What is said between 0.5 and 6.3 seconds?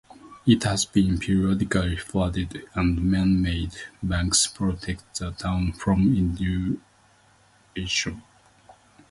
has been periodically flooded, and man-made banks protect the town from